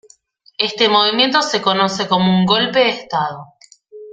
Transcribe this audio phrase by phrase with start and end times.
[0.57, 3.53] Este movimiento se conoce como un golpe de estado.